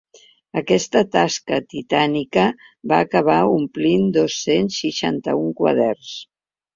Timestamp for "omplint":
3.57-4.07